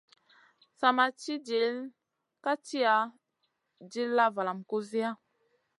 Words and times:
Sa 0.79 0.87
ma 0.95 1.05
ci 1.19 1.33
dill 1.47 1.75
ka 2.43 2.53
tiya, 2.65 2.95
dilla 3.91 4.25
valam 4.35 4.59
kusiya. 4.69 5.11